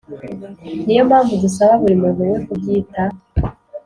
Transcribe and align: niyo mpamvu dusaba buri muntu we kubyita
niyo 0.85 1.03
mpamvu 1.09 1.33
dusaba 1.43 1.73
buri 1.81 1.95
muntu 2.01 2.19
we 2.29 2.37
kubyita 2.45 3.03